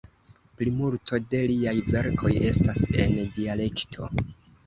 Plimulto 0.59 1.19
de 1.33 1.41
liaj 1.51 1.73
verkoj 1.91 2.33
estas 2.51 2.81
en 3.05 3.13
dialekto. 3.37 4.09